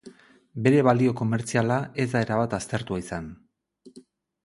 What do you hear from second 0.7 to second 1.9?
balio komertziala